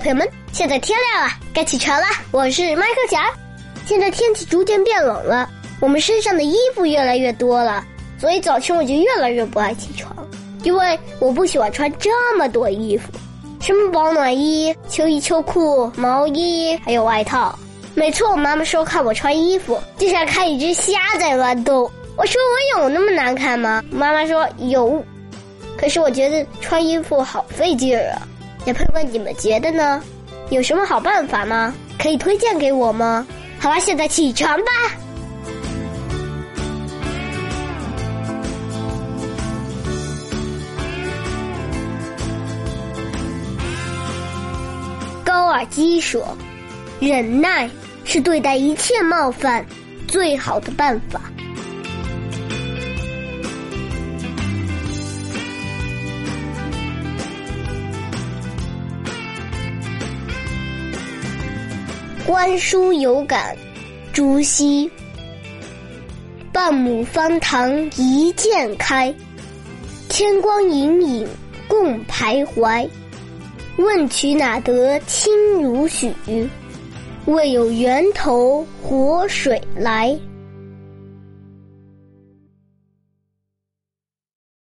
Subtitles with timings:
[0.00, 0.26] 朋友们！
[0.50, 2.06] 现在天亮了，该起床了。
[2.30, 3.30] 我是麦克侠。
[3.84, 5.46] 现在天气逐渐变冷了，
[5.78, 7.84] 我们身上的衣服越来越多了，
[8.18, 10.16] 所以早晨我就越来越不爱起床，
[10.62, 13.12] 因为我不喜欢穿这么多衣服，
[13.60, 17.56] 什么保暖衣、秋衣秋裤、毛衣，还有外套。
[17.94, 21.82] 每次我妈妈说看我穿衣服，就像看一只虾在乱动。
[22.16, 23.84] 我说我有那么难看吗？
[23.90, 25.04] 妈妈说有，
[25.76, 28.26] 可是我觉得穿衣服好费劲儿啊。
[28.66, 30.02] 小朋友们，你们觉得呢？
[30.50, 31.74] 有什么好办法吗？
[31.98, 33.26] 可以推荐给我吗？
[33.58, 34.72] 好吧，现在起床吧。
[45.24, 46.36] 高尔基说
[47.00, 47.68] ：“忍耐
[48.04, 49.64] 是对待一切冒犯
[50.06, 51.20] 最好的办法。”
[62.30, 63.56] 观书有感，
[64.12, 64.88] 朱熹。
[66.52, 69.12] 半亩方塘一鉴开，
[70.08, 71.26] 天光云影
[71.66, 72.88] 共徘徊。
[73.78, 76.14] 问渠哪得清如许？
[77.24, 80.16] 为有源头活水来。